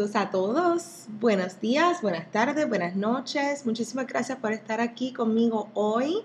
Saludos 0.00 0.16
a 0.16 0.30
todos, 0.30 0.82
buenos 1.20 1.60
días, 1.60 2.00
buenas 2.00 2.30
tardes, 2.32 2.66
buenas 2.66 2.96
noches. 2.96 3.66
Muchísimas 3.66 4.06
gracias 4.06 4.38
por 4.38 4.50
estar 4.50 4.80
aquí 4.80 5.12
conmigo 5.12 5.68
hoy 5.74 6.22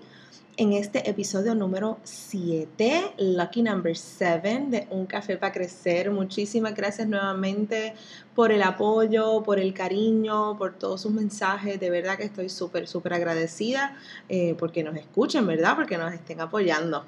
en 0.56 0.72
este 0.72 1.10
episodio 1.10 1.54
número 1.54 1.98
7, 2.02 3.12
Lucky 3.18 3.60
Number 3.60 3.94
7 3.94 4.64
de 4.70 4.88
Un 4.90 5.04
Café 5.04 5.36
para 5.36 5.52
Crecer. 5.52 6.10
Muchísimas 6.10 6.74
gracias 6.74 7.06
nuevamente 7.06 7.92
por 8.34 8.50
el 8.50 8.62
apoyo, 8.62 9.42
por 9.42 9.58
el 9.58 9.74
cariño, 9.74 10.56
por 10.56 10.78
todos 10.78 11.02
sus 11.02 11.12
mensajes. 11.12 11.78
De 11.78 11.90
verdad 11.90 12.16
que 12.16 12.24
estoy 12.24 12.48
súper, 12.48 12.88
súper 12.88 13.12
agradecida 13.12 13.98
eh, 14.30 14.56
porque 14.58 14.84
nos 14.84 14.96
escuchen, 14.96 15.46
¿verdad? 15.46 15.76
Porque 15.76 15.98
nos 15.98 16.14
estén 16.14 16.40
apoyando. 16.40 17.04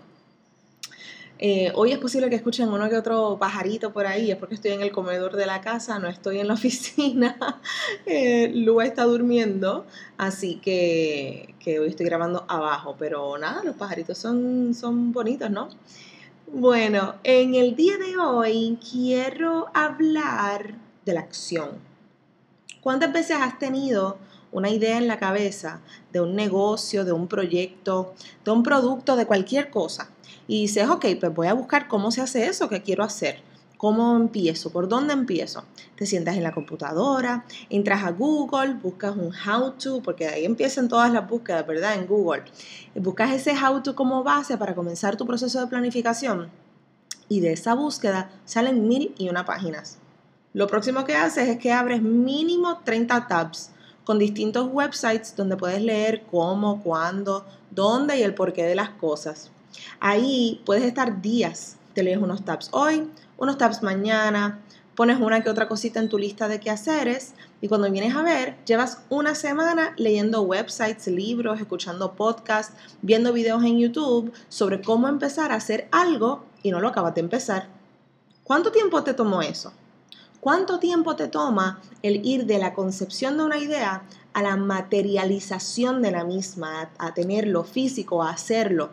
Eh, 1.41 1.71
hoy 1.77 1.93
es 1.93 1.99
posible 1.99 2.29
que 2.29 2.35
escuchen 2.35 2.69
uno 2.69 2.89
que 2.89 2.97
otro 2.97 3.37
pajarito 3.39 3.93
por 3.93 4.07
ahí, 4.07 4.33
es 4.33 4.37
porque 4.37 4.57
estoy 4.57 4.73
en 4.73 4.81
el 4.81 4.91
comedor 4.91 5.37
de 5.37 5.47
la 5.47 5.61
casa, 5.61 6.01
no 6.01 6.09
estoy 6.09 6.41
en 6.41 6.49
la 6.49 6.55
oficina. 6.61 7.61
Eh, 8.07 8.51
Lu 8.55 8.81
está 8.81 9.05
durmiendo, 9.05 9.87
así 10.17 10.57
que, 10.57 11.55
hoy 11.81 11.89
estoy 11.89 12.07
grabando 12.07 12.45
abajo, 12.49 12.97
pero 12.99 13.39
nada, 13.39 13.63
los 13.63 13.77
pajaritos 13.77 14.19
son, 14.19 14.75
son 14.75 15.13
bonitos, 15.13 15.51
¿no? 15.51 15.69
Bueno, 16.49 17.17
en 17.23 17.55
el 17.55 17.77
día 17.77 17.99
de 17.99 18.17
hoy 18.17 18.79
quiero 18.91 19.67
hablar 19.75 20.75
de 21.05 21.13
la 21.13 21.21
acción. 21.21 21.71
¿Cuántas 22.81 23.13
veces 23.13 23.37
has 23.39 23.59
tenido 23.59 24.19
una 24.51 24.71
idea 24.71 24.97
en 24.97 25.07
la 25.07 25.19
cabeza 25.19 25.83
de 26.13 26.21
un 26.21 26.35
negocio, 26.35 27.05
de 27.05 27.13
un 27.13 27.29
proyecto, 27.29 28.15
de 28.45 28.51
un 28.51 28.63
producto, 28.63 29.15
de 29.15 29.27
cualquier 29.27 29.71
cosa? 29.71 30.11
Y 30.49 30.63
dices, 30.63 30.89
ok, 30.89 31.07
pues 31.21 31.33
voy 31.33 31.47
a 31.47 31.55
buscar 31.55 31.87
cómo 31.87 32.11
se 32.11 32.23
hace 32.23 32.47
eso 32.47 32.69
que 32.69 32.83
quiero 32.83 33.05
hacer. 33.05 33.41
¿Cómo 33.77 34.17
empiezo? 34.17 34.71
¿Por 34.71 34.89
dónde 34.89 35.13
empiezo? 35.13 35.63
Te 35.95 36.05
sientas 36.05 36.37
en 36.37 36.43
la 36.43 36.51
computadora, 36.51 37.45
entras 37.71 38.03
a 38.03 38.11
Google, 38.11 38.75
buscas 38.83 39.15
un 39.17 39.33
how 39.33 39.71
to, 39.73 40.03
porque 40.03 40.27
ahí 40.27 40.45
empiezan 40.45 40.89
todas 40.89 41.13
las 41.13 41.29
búsquedas, 41.29 41.65
¿verdad? 41.65 41.95
En 41.95 42.09
Google. 42.09 42.43
Buscas 42.97 43.31
ese 43.31 43.53
how 43.53 43.81
to 43.81 43.95
como 43.95 44.25
base 44.25 44.59
para 44.59 44.75
comenzar 44.75 45.17
tu 45.17 45.25
proceso 45.27 45.61
de 45.61 45.69
planificación 45.69 46.51
y 47.29 47.39
de 47.41 47.53
esa 47.53 47.75
búsqueda 47.75 48.31
salen 48.45 48.89
mil 48.89 49.15
y 49.17 49.29
una 49.29 49.45
páginas. 49.45 49.99
Lo 50.55 50.67
próximo 50.67 51.05
que 51.05 51.15
haces 51.15 51.49
es 51.49 51.59
que 51.59 51.73
abres 51.73 52.03
mínimo 52.03 52.81
30 52.83 53.29
tabs 53.29 53.71
con 54.03 54.19
distintos 54.19 54.69
websites 54.73 55.37
donde 55.37 55.57
puedes 55.57 55.83
leer 55.83 56.25
cómo, 56.31 56.83
cuándo, 56.83 57.45
dónde 57.71 58.19
y 58.19 58.23
el 58.23 58.35
porqué 58.35 58.65
de 58.65 58.75
las 58.75 58.91
cosas. 58.91 59.53
Ahí 60.01 60.63
puedes 60.65 60.85
estar 60.85 61.21
días, 61.21 61.77
te 61.95 62.03
lees 62.03 62.19
unos 62.19 62.45
tabs 62.45 62.69
hoy, 62.73 63.11
unos 63.37 63.59
tabs 63.59 63.83
mañana, 63.83 64.61
pones 64.95 65.21
una 65.21 65.43
que 65.43 65.51
otra 65.51 65.69
cosita 65.69 66.01
en 66.01 66.09
tu 66.09 66.19
lista 66.19 66.49
de 66.49 66.59
quehaceres 66.59 67.35
y 67.61 67.69
cuando 67.69 67.91
vienes 67.91 68.17
a 68.17 68.23
ver, 68.23 68.57
llevas 68.65 69.03
una 69.11 69.35
semana 69.35 69.95
leyendo 69.97 70.43
websites, 70.43 71.07
libros, 71.07 71.61
escuchando 71.61 72.15
podcasts, 72.15 72.75
viendo 73.01 73.33
videos 73.33 73.63
en 73.63 73.79
YouTube 73.79 74.33
sobre 74.49 74.83
cómo 74.83 75.07
empezar 75.07 75.53
a 75.53 75.57
hacer 75.57 75.87
algo 75.93 76.45
y 76.63 76.73
no 76.73 76.81
lo 76.81 76.89
acabas 76.89 77.15
de 77.15 77.21
empezar. 77.21 77.69
¿Cuánto 78.43 78.73
tiempo 78.73 79.05
te 79.05 79.15
tomó 79.15 79.43
eso? 79.43 79.73
¿Cuánto 80.41 80.79
tiempo 80.79 81.17
te 81.17 81.29
toma 81.29 81.81
el 82.03 82.25
ir 82.25 82.47
de 82.47 82.59
la 82.59 82.75
concepción 82.75 83.37
de 83.37 83.45
una 83.45 83.59
idea 83.59 84.03
a 84.33 84.43
la 84.43 84.57
materialización 84.57 86.01
de 86.01 86.13
la 86.13 86.25
misma, 86.25 86.91
a, 86.99 87.13
tenerlo 87.13 87.65
físico, 87.65 88.23
a 88.23 88.31
hacerlo? 88.31 88.91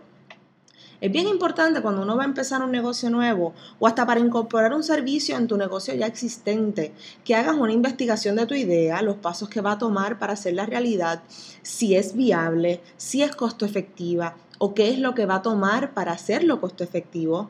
Es 1.02 1.12
bien 1.12 1.28
importante 1.28 1.82
cuando 1.82 2.04
uno 2.04 2.16
va 2.16 2.24
a 2.24 2.28
empezar 2.28 2.64
un 2.64 2.72
negocio 2.72 3.10
nuevo 3.10 3.54
o 3.80 3.88
hasta 3.88 4.06
para 4.06 4.20
incorporar 4.20 4.74
un 4.74 4.84
servicio 4.84 5.36
en 5.36 5.48
tu 5.48 5.58
negocio 5.58 5.94
ya 5.94 6.08
existente, 6.08 6.94
que 7.24 7.36
hagas 7.36 7.58
una 7.58 7.74
investigación 7.74 8.38
de 8.38 8.46
tu 8.46 8.54
idea, 8.54 9.02
los 9.02 9.18
pasos 9.18 9.50
que 9.50 9.62
va 9.62 9.74
a 9.74 9.78
tomar 9.78 10.20
para 10.20 10.34
hacerla 10.34 10.66
realidad, 10.66 11.22
si 11.62 11.96
es 11.96 12.16
viable, 12.16 12.82
si 12.96 13.22
es 13.22 13.36
costo 13.36 13.66
efectiva 13.66 14.36
o 14.58 14.74
qué 14.74 14.90
es 14.90 15.00
lo 15.00 15.14
que 15.14 15.26
va 15.26 15.36
a 15.36 15.42
tomar 15.42 15.94
para 15.94 16.14
hacerlo 16.14 16.62
costo 16.62 16.84
efectivo 16.84 17.50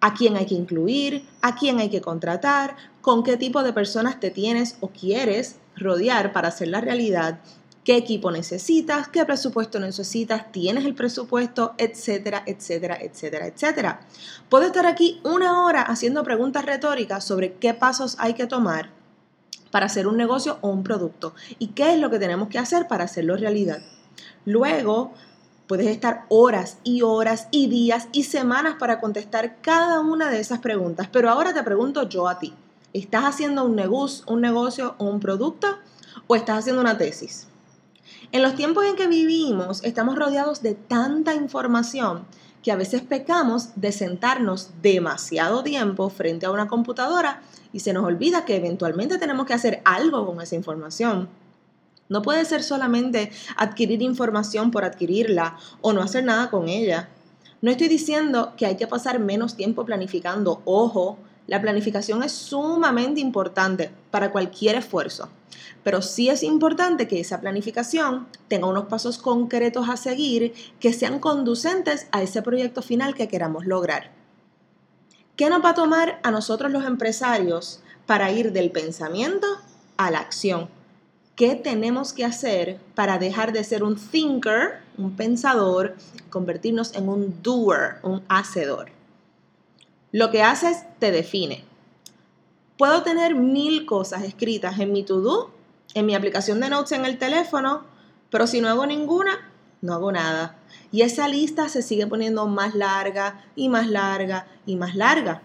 a 0.00 0.14
quién 0.14 0.36
hay 0.36 0.46
que 0.46 0.54
incluir, 0.54 1.26
a 1.42 1.54
quién 1.56 1.78
hay 1.78 1.90
que 1.90 2.00
contratar, 2.00 2.76
con 3.02 3.22
qué 3.22 3.36
tipo 3.36 3.62
de 3.62 3.74
personas 3.74 4.18
te 4.18 4.30
tienes 4.30 4.78
o 4.80 4.88
quieres 4.88 5.56
rodear 5.76 6.32
para 6.32 6.48
hacer 6.48 6.68
la 6.68 6.80
realidad 6.80 7.40
qué 7.84 7.96
equipo 7.96 8.30
necesitas, 8.30 9.08
qué 9.08 9.24
presupuesto 9.24 9.80
necesitas, 9.80 10.52
tienes 10.52 10.84
el 10.84 10.94
presupuesto, 10.94 11.74
etcétera, 11.78 12.42
etcétera, 12.46 12.98
etcétera, 13.00 13.46
etcétera. 13.46 14.00
Puedo 14.48 14.66
estar 14.66 14.86
aquí 14.86 15.20
una 15.24 15.64
hora 15.64 15.82
haciendo 15.82 16.22
preguntas 16.22 16.64
retóricas 16.64 17.24
sobre 17.24 17.54
qué 17.54 17.74
pasos 17.74 18.16
hay 18.18 18.34
que 18.34 18.46
tomar 18.46 18.90
para 19.70 19.86
hacer 19.86 20.06
un 20.06 20.16
negocio 20.16 20.58
o 20.60 20.68
un 20.68 20.82
producto 20.82 21.34
y 21.58 21.68
qué 21.68 21.94
es 21.94 21.98
lo 21.98 22.10
que 22.10 22.18
tenemos 22.18 22.48
que 22.48 22.58
hacer 22.58 22.86
para 22.86 23.04
hacerlo 23.04 23.36
realidad. 23.36 23.80
Luego, 24.44 25.12
puedes 25.66 25.86
estar 25.86 26.24
horas 26.28 26.78
y 26.82 27.02
horas 27.02 27.48
y 27.50 27.68
días 27.68 28.08
y 28.12 28.24
semanas 28.24 28.74
para 28.78 29.00
contestar 29.00 29.58
cada 29.62 30.00
una 30.00 30.28
de 30.28 30.40
esas 30.40 30.58
preguntas, 30.58 31.08
pero 31.10 31.30
ahora 31.30 31.54
te 31.54 31.62
pregunto 31.62 32.08
yo 32.08 32.28
a 32.28 32.38
ti, 32.38 32.52
¿estás 32.92 33.24
haciendo 33.24 33.64
un 33.64 33.76
negocio, 33.76 34.24
un 34.26 34.40
negocio 34.40 34.96
o 34.98 35.04
un 35.04 35.20
producto 35.20 35.78
o 36.26 36.34
estás 36.34 36.58
haciendo 36.58 36.82
una 36.82 36.98
tesis? 36.98 37.49
En 38.32 38.42
los 38.42 38.54
tiempos 38.54 38.84
en 38.84 38.94
que 38.94 39.08
vivimos 39.08 39.82
estamos 39.82 40.14
rodeados 40.14 40.62
de 40.62 40.74
tanta 40.74 41.34
información 41.34 42.26
que 42.62 42.70
a 42.70 42.76
veces 42.76 43.02
pecamos 43.02 43.70
de 43.74 43.90
sentarnos 43.90 44.70
demasiado 44.82 45.64
tiempo 45.64 46.10
frente 46.10 46.46
a 46.46 46.52
una 46.52 46.68
computadora 46.68 47.42
y 47.72 47.80
se 47.80 47.92
nos 47.92 48.04
olvida 48.04 48.44
que 48.44 48.54
eventualmente 48.54 49.18
tenemos 49.18 49.46
que 49.46 49.54
hacer 49.54 49.82
algo 49.84 50.26
con 50.26 50.40
esa 50.40 50.54
información. 50.54 51.28
No 52.08 52.22
puede 52.22 52.44
ser 52.44 52.62
solamente 52.62 53.32
adquirir 53.56 54.00
información 54.00 54.70
por 54.70 54.84
adquirirla 54.84 55.56
o 55.80 55.92
no 55.92 56.00
hacer 56.00 56.22
nada 56.22 56.50
con 56.50 56.68
ella. 56.68 57.08
No 57.62 57.70
estoy 57.72 57.88
diciendo 57.88 58.52
que 58.56 58.66
hay 58.66 58.76
que 58.76 58.86
pasar 58.86 59.18
menos 59.18 59.56
tiempo 59.56 59.84
planificando. 59.84 60.62
Ojo, 60.64 61.18
la 61.50 61.60
planificación 61.60 62.22
es 62.22 62.30
sumamente 62.30 63.18
importante 63.18 63.90
para 64.12 64.30
cualquier 64.30 64.76
esfuerzo. 64.76 65.28
Pero 65.82 66.00
sí 66.00 66.28
es 66.28 66.44
importante 66.44 67.08
que 67.08 67.18
esa 67.18 67.40
planificación 67.40 68.28
tenga 68.46 68.68
unos 68.68 68.84
pasos 68.84 69.18
concretos 69.18 69.88
a 69.88 69.96
seguir 69.96 70.54
que 70.78 70.92
sean 70.92 71.18
conducentes 71.18 72.06
a 72.12 72.22
ese 72.22 72.40
proyecto 72.42 72.82
final 72.82 73.16
que 73.16 73.26
queramos 73.26 73.66
lograr. 73.66 74.12
¿Qué 75.34 75.50
nos 75.50 75.64
va 75.64 75.70
a 75.70 75.74
tomar 75.74 76.20
a 76.22 76.30
nosotros 76.30 76.70
los 76.70 76.84
empresarios 76.84 77.80
para 78.06 78.30
ir 78.30 78.52
del 78.52 78.70
pensamiento 78.70 79.48
a 79.96 80.12
la 80.12 80.20
acción? 80.20 80.68
¿Qué 81.34 81.56
tenemos 81.56 82.12
que 82.12 82.24
hacer 82.24 82.78
para 82.94 83.18
dejar 83.18 83.52
de 83.52 83.64
ser 83.64 83.82
un 83.82 83.96
thinker, 83.96 84.82
un 84.96 85.16
pensador, 85.16 85.96
convertirnos 86.28 86.94
en 86.94 87.08
un 87.08 87.42
doer, 87.42 87.96
un 88.04 88.22
hacedor? 88.28 88.99
Lo 90.12 90.30
que 90.30 90.42
haces 90.42 90.84
te 90.98 91.10
define. 91.10 91.64
Puedo 92.76 93.02
tener 93.02 93.34
mil 93.34 93.86
cosas 93.86 94.24
escritas 94.24 94.78
en 94.78 94.92
mi 94.92 95.02
to-do 95.02 95.52
en 95.94 96.06
mi 96.06 96.14
aplicación 96.14 96.60
de 96.60 96.68
notes 96.68 96.92
en 96.92 97.04
el 97.04 97.18
teléfono, 97.18 97.84
pero 98.30 98.46
si 98.46 98.60
no 98.60 98.68
hago 98.68 98.86
ninguna, 98.86 99.50
no 99.80 99.94
hago 99.94 100.12
nada. 100.12 100.58
Y 100.92 101.02
esa 101.02 101.28
lista 101.28 101.68
se 101.68 101.82
sigue 101.82 102.06
poniendo 102.06 102.46
más 102.46 102.74
larga 102.74 103.44
y 103.56 103.68
más 103.68 103.88
larga 103.88 104.46
y 104.66 104.76
más 104.76 104.94
larga. 104.94 105.42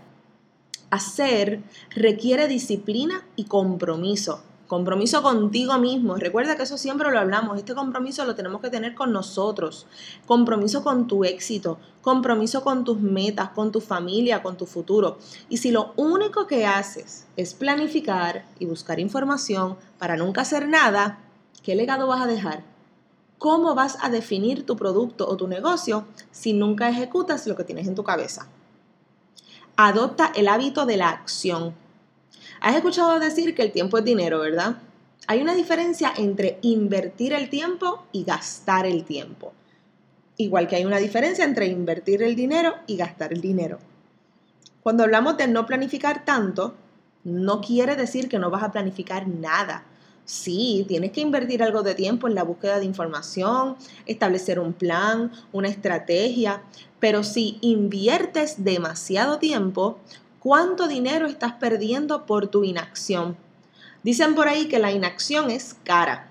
Hacer 0.92 1.64
requiere 1.90 2.48
disciplina 2.48 3.26
y 3.36 3.46
compromiso. 3.46 4.44
Compromiso 4.68 5.22
contigo 5.22 5.78
mismo. 5.78 6.16
Recuerda 6.16 6.56
que 6.56 6.64
eso 6.64 6.78
siempre 6.78 7.12
lo 7.12 7.20
hablamos. 7.20 7.58
Este 7.58 7.76
compromiso 7.76 8.26
lo 8.26 8.34
tenemos 8.34 8.62
que 8.62 8.72
tener 8.72 8.96
con 8.96 9.14
nosotros. 9.14 9.86
Compromiso 10.26 10.84
con 10.84 11.08
tu 11.08 11.24
éxito. 11.24 11.78
Compromiso 12.02 12.64
con 12.64 12.84
tus 12.84 13.00
metas, 13.00 13.50
con 13.50 13.72
tu 13.72 13.80
familia, 13.80 14.42
con 14.42 14.58
tu 14.58 14.66
futuro. 14.66 15.20
Y 15.50 15.58
si 15.58 15.70
lo 15.70 15.94
único 15.98 16.48
que 16.48 16.66
haces 16.66 17.28
es 17.38 17.54
planificar 17.54 18.46
y 18.58 18.66
buscar 18.66 19.00
información 19.00 19.78
para 20.00 20.18
nunca 20.18 20.42
hacer 20.42 20.68
nada, 20.68 21.20
¿qué 21.62 21.76
legado 21.76 22.08
vas 22.08 22.24
a 22.24 22.28
dejar? 22.28 22.64
¿Cómo 23.38 23.76
vas 23.76 24.00
a 24.02 24.10
definir 24.10 24.66
tu 24.66 24.76
producto 24.76 25.28
o 25.28 25.38
tu 25.38 25.48
negocio 25.48 26.06
si 26.32 26.54
nunca 26.54 26.90
ejecutas 26.90 27.46
lo 27.46 27.56
que 27.56 27.66
tienes 27.66 27.88
en 27.88 27.94
tu 27.94 28.04
cabeza? 28.04 28.48
Adopta 29.78 30.32
el 30.36 30.48
hábito 30.48 30.88
de 30.88 30.98
la 30.98 31.10
acción 31.10 31.76
Has 32.62 32.76
escuchado 32.76 33.20
decir 33.20 33.56
que 33.56 33.62
el 33.62 33.72
tiempo 33.72 33.98
es 33.98 34.06
dinero, 34.06 34.40
¿verdad? 34.40 34.78
Hay 35.28 35.42
una 35.42 35.54
diferencia 35.54 36.14
entre 36.18 36.60
invertir 36.62 37.34
el 37.34 37.50
tiempo 37.50 38.04
y 38.12 38.24
gastar 38.24 38.86
el 38.86 39.04
tiempo. 39.06 39.54
Igual 40.38 40.68
que 40.68 40.76
hay 40.76 40.86
una 40.86 40.98
diferencia 40.98 41.46
entre 41.46 41.68
invertir 41.68 42.22
el 42.22 42.36
dinero 42.36 42.76
y 42.88 42.98
gastar 42.98 43.34
el 43.34 43.42
dinero. 43.42 43.80
Cuando 44.84 45.04
hablamos 45.04 45.38
de 45.38 45.48
no 45.48 45.66
planificar 45.66 46.26
tanto, 46.26 46.76
no 47.24 47.62
quiere 47.62 47.96
decir 47.96 48.30
que 48.30 48.38
no 48.38 48.52
vas 48.52 48.64
a 48.64 48.72
planificar 48.72 49.28
nada. 49.28 49.84
Sí, 50.26 50.86
tienes 50.88 51.12
que 51.12 51.22
invertir 51.22 51.64
algo 51.64 51.84
de 51.84 51.96
tiempo 51.96 52.28
en 52.28 52.36
la 52.36 52.44
búsqueda 52.44 52.80
de 52.80 52.86
información, 52.86 53.78
establecer 54.06 54.60
un 54.60 54.74
plan, 54.74 55.32
una 55.52 55.70
estrategia, 55.70 56.62
pero 57.00 57.24
si 57.24 57.58
inviertes 57.62 58.64
demasiado 58.64 59.40
tiempo, 59.40 60.00
cuánto 60.46 60.88
dinero 60.88 61.26
estás 61.26 61.54
perdiendo 61.54 62.28
por 62.28 62.50
tu 62.50 62.64
inacción. 62.64 63.36
Dicen 64.04 64.36
por 64.36 64.48
ahí 64.48 64.68
que 64.68 64.78
la 64.78 64.92
inacción 64.92 65.50
es 65.50 65.76
cara. 65.84 66.30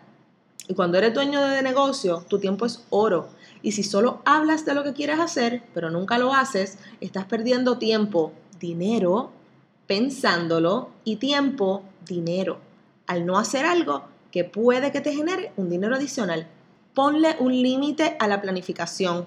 Y 0.68 0.74
cuando 0.74 0.98
eres 0.98 1.14
dueño 1.14 1.42
de 1.42 1.62
negocio, 1.62 2.24
tu 2.28 2.38
tiempo 2.38 2.64
es 2.64 2.84
oro. 2.90 3.28
Y 3.60 3.72
si 3.72 3.82
solo 3.82 4.22
hablas 4.24 4.64
de 4.64 4.74
lo 4.74 4.84
que 4.84 4.92
quieres 4.92 5.18
hacer, 5.18 5.64
pero 5.74 5.90
nunca 5.90 6.16
lo 6.16 6.32
haces, 6.32 6.78
estás 7.00 7.24
perdiendo 7.24 7.78
tiempo, 7.78 8.32
dinero, 8.60 9.32
pensándolo 9.88 10.90
y 11.02 11.16
tiempo, 11.16 11.82
dinero, 12.06 12.60
al 13.08 13.26
no 13.26 13.36
hacer 13.36 13.66
algo 13.66 14.04
que 14.30 14.44
puede 14.44 14.92
que 14.92 15.00
te 15.00 15.12
genere 15.12 15.52
un 15.56 15.68
dinero 15.68 15.96
adicional. 15.96 16.46
Ponle 16.94 17.34
un 17.40 17.50
límite 17.50 18.16
a 18.20 18.28
la 18.28 18.40
planificación. 18.40 19.26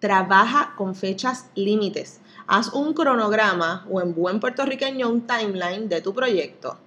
Trabaja 0.00 0.72
con 0.78 0.94
fechas 0.94 1.50
límites. 1.54 2.20
Haz 2.50 2.72
un 2.72 2.94
cronograma 2.94 3.86
o 3.90 4.00
en 4.00 4.14
buen 4.14 4.40
puertorriqueño 4.40 5.10
un 5.10 5.26
timeline 5.26 5.86
de 5.90 6.00
tu 6.00 6.14
proyecto. 6.14 6.78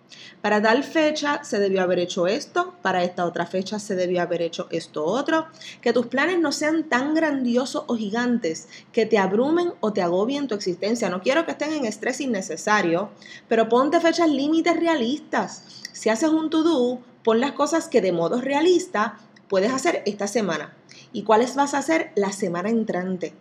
Para 0.41 0.59
tal 0.59 0.83
fecha 0.83 1.43
se 1.43 1.59
debió 1.59 1.83
haber 1.83 1.99
hecho 1.99 2.25
esto, 2.25 2.73
para 2.81 3.03
esta 3.03 3.25
otra 3.25 3.45
fecha 3.45 3.77
se 3.77 3.95
debió 3.95 4.23
haber 4.23 4.41
hecho 4.41 4.65
esto 4.71 5.05
otro. 5.05 5.45
Que 5.79 5.93
tus 5.93 6.07
planes 6.07 6.39
no 6.39 6.51
sean 6.51 6.89
tan 6.89 7.13
grandiosos 7.13 7.83
o 7.85 7.95
gigantes 7.95 8.69
que 8.91 9.05
te 9.05 9.19
abrumen 9.19 9.71
o 9.81 9.93
te 9.93 10.01
agobien 10.01 10.47
tu 10.47 10.55
existencia. 10.55 11.11
No 11.11 11.21
quiero 11.21 11.45
que 11.45 11.51
estén 11.51 11.73
en 11.73 11.85
estrés 11.85 12.21
innecesario, 12.21 13.11
pero 13.47 13.69
ponte 13.69 13.99
fechas 13.99 14.29
límites 14.29 14.75
realistas. 14.75 15.83
Si 15.91 16.09
haces 16.09 16.31
un 16.31 16.49
to-do, 16.49 17.01
pon 17.23 17.39
las 17.39 17.51
cosas 17.51 17.87
que 17.87 18.01
de 18.01 18.13
modo 18.13 18.41
realista 18.41 19.19
puedes 19.47 19.71
hacer 19.71 20.01
esta 20.07 20.25
semana 20.25 20.73
y 21.13 21.21
cuáles 21.21 21.53
vas 21.53 21.75
a 21.75 21.77
hacer 21.77 22.13
la 22.15 22.31
semana 22.31 22.69
entrante. 22.69 23.35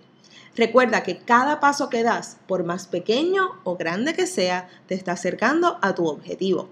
Recuerda 0.56 1.04
que 1.04 1.18
cada 1.18 1.60
paso 1.60 1.88
que 1.88 2.02
das, 2.02 2.38
por 2.48 2.64
más 2.64 2.88
pequeño 2.88 3.60
o 3.62 3.76
grande 3.76 4.14
que 4.14 4.26
sea, 4.26 4.68
te 4.86 4.94
está 4.94 5.12
acercando 5.12 5.78
a 5.80 5.94
tu 5.94 6.06
objetivo. 6.06 6.68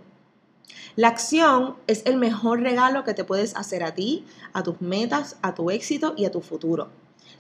La 0.97 1.09
acción 1.09 1.77
es 1.87 2.03
el 2.05 2.17
mejor 2.17 2.61
regalo 2.61 3.05
que 3.05 3.15
te 3.15 3.23
puedes 3.23 3.55
hacer 3.55 3.85
a 3.85 3.95
ti, 3.95 4.25
a 4.53 4.65
tus 4.65 4.81
metas, 4.81 5.37
a 5.43 5.55
tu 5.55 5.71
éxito 5.71 6.15
y 6.17 6.25
a 6.25 6.33
tu 6.33 6.41
futuro. 6.41 6.89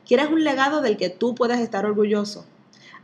¿Quieres 0.06 0.28
un 0.28 0.44
legado 0.44 0.80
del 0.80 0.96
que 0.96 1.10
tú 1.10 1.34
puedas 1.34 1.58
estar 1.58 1.84
orgulloso? 1.84 2.46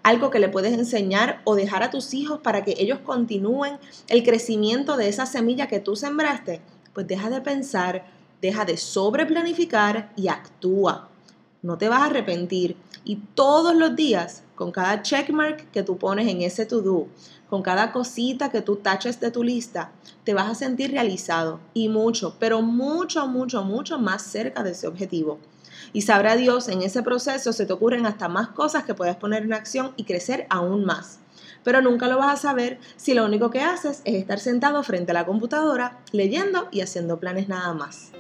Algo 0.04 0.30
que 0.30 0.38
le 0.38 0.48
puedes 0.48 0.72
enseñar 0.72 1.40
o 1.44 1.56
dejar 1.56 1.82
a 1.82 1.90
tus 1.90 2.14
hijos 2.14 2.38
para 2.40 2.62
que 2.62 2.76
ellos 2.78 3.00
continúen 3.00 3.78
el 4.06 4.22
crecimiento 4.22 4.96
de 4.96 5.08
esa 5.08 5.26
semilla 5.26 5.66
que 5.66 5.80
tú 5.80 5.96
sembraste? 5.96 6.60
Pues 6.92 7.08
deja 7.08 7.30
de 7.30 7.40
pensar, 7.40 8.06
deja 8.40 8.64
de 8.64 8.76
sobreplanificar 8.76 10.12
y 10.14 10.28
actúa 10.28 11.08
no 11.64 11.78
te 11.78 11.88
vas 11.88 12.02
a 12.02 12.04
arrepentir. 12.04 12.76
Y 13.04 13.16
todos 13.34 13.74
los 13.74 13.96
días, 13.96 14.44
con 14.54 14.70
cada 14.70 15.02
checkmark 15.02 15.70
que 15.70 15.82
tú 15.82 15.96
pones 15.96 16.28
en 16.28 16.42
ese 16.42 16.66
to-do, 16.66 17.08
con 17.48 17.62
cada 17.62 17.90
cosita 17.90 18.50
que 18.50 18.60
tú 18.60 18.76
taches 18.76 19.18
de 19.18 19.30
tu 19.30 19.42
lista, 19.42 19.90
te 20.24 20.34
vas 20.34 20.48
a 20.48 20.54
sentir 20.54 20.92
realizado 20.92 21.60
y 21.72 21.88
mucho, 21.88 22.36
pero 22.38 22.60
mucho, 22.60 23.26
mucho, 23.26 23.64
mucho 23.64 23.98
más 23.98 24.22
cerca 24.22 24.62
de 24.62 24.72
ese 24.72 24.86
objetivo. 24.86 25.38
Y 25.94 26.02
sabrá 26.02 26.36
Dios, 26.36 26.68
en 26.68 26.82
ese 26.82 27.02
proceso 27.02 27.52
se 27.54 27.64
te 27.64 27.72
ocurren 27.72 28.04
hasta 28.04 28.28
más 28.28 28.48
cosas 28.48 28.84
que 28.84 28.94
puedes 28.94 29.16
poner 29.16 29.42
en 29.44 29.54
acción 29.54 29.92
y 29.96 30.04
crecer 30.04 30.46
aún 30.50 30.84
más. 30.84 31.20
Pero 31.62 31.80
nunca 31.80 32.08
lo 32.08 32.18
vas 32.18 32.34
a 32.34 32.42
saber 32.48 32.78
si 32.96 33.14
lo 33.14 33.24
único 33.24 33.50
que 33.50 33.62
haces 33.62 34.02
es 34.04 34.16
estar 34.16 34.38
sentado 34.38 34.82
frente 34.82 35.12
a 35.12 35.14
la 35.14 35.24
computadora, 35.24 35.98
leyendo 36.12 36.68
y 36.70 36.82
haciendo 36.82 37.18
planes 37.18 37.48
nada 37.48 37.72
más. 37.72 38.10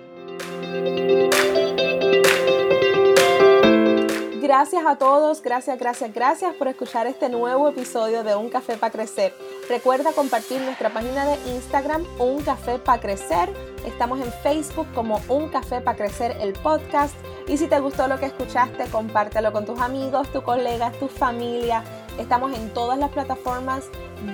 Gracias 4.44 4.84
a 4.84 4.96
todos, 4.96 5.40
gracias, 5.40 5.78
gracias, 5.78 6.12
gracias 6.12 6.54
por 6.56 6.68
escuchar 6.68 7.06
este 7.06 7.30
nuevo 7.30 7.66
episodio 7.66 8.22
de 8.22 8.36
Un 8.36 8.50
Café 8.50 8.76
para 8.76 8.92
Crecer. 8.92 9.32
Recuerda 9.70 10.12
compartir 10.12 10.60
nuestra 10.60 10.90
página 10.90 11.24
de 11.24 11.38
Instagram, 11.54 12.04
Un 12.18 12.42
Café 12.42 12.78
para 12.78 13.00
Crecer. 13.00 13.48
Estamos 13.86 14.20
en 14.20 14.30
Facebook 14.42 14.86
como 14.94 15.18
Un 15.30 15.48
Café 15.48 15.80
para 15.80 15.96
Crecer 15.96 16.36
el 16.42 16.52
podcast. 16.52 17.14
Y 17.48 17.56
si 17.56 17.68
te 17.68 17.80
gustó 17.80 18.06
lo 18.06 18.20
que 18.20 18.26
escuchaste, 18.26 18.84
compártelo 18.90 19.50
con 19.50 19.64
tus 19.64 19.80
amigos, 19.80 20.30
tus 20.30 20.42
colegas, 20.42 20.92
tu 20.98 21.08
familia. 21.08 21.82
Estamos 22.18 22.52
en 22.52 22.68
todas 22.74 22.98
las 22.98 23.10
plataformas 23.12 23.86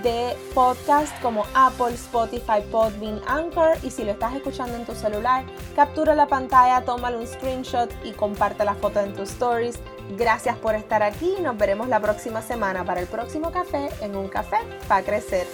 de 0.03 0.37
podcast 0.55 1.17
como 1.23 1.45
Apple, 1.55 1.95
Spotify, 1.95 2.61
Podbean, 2.71 3.21
Anchor 3.29 3.77
y 3.85 3.91
si 3.91 4.03
lo 4.03 4.11
estás 4.11 4.35
escuchando 4.35 4.77
en 4.77 4.85
tu 4.85 4.95
celular, 4.95 5.45
captura 5.77 6.15
la 6.15 6.27
pantalla, 6.27 6.85
tómale 6.85 7.17
un 7.17 7.27
screenshot 7.27 7.91
y 8.05 8.11
comparte 8.11 8.65
la 8.65 8.75
foto 8.75 9.01
en 9.01 9.15
tus 9.15 9.31
stories. 9.31 9.79
Gracias 10.17 10.57
por 10.59 10.75
estar 10.75 11.03
aquí 11.03 11.37
nos 11.41 11.57
veremos 11.57 11.89
la 11.89 12.01
próxima 12.01 12.43
semana 12.43 12.85
para 12.85 13.01
el 13.01 13.07
próximo 13.07 13.53
café 13.53 13.89
en 14.01 14.17
un 14.17 14.29
café 14.29 14.59
para 14.89 15.05
crecer. 15.05 15.47